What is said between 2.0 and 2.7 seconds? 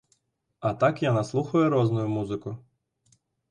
музыку.